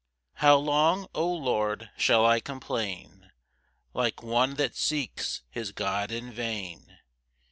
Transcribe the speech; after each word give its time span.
1 0.37 0.41
How 0.41 0.55
long, 0.55 1.07
0 1.15 1.25
Lord, 1.27 1.91
shall 1.95 2.25
I 2.25 2.39
complain 2.39 3.29
Like 3.93 4.23
one 4.23 4.55
that 4.55 4.75
seeks 4.75 5.43
his 5.51 5.71
God 5.71 6.09
in 6.11 6.33
vain? 6.33 6.97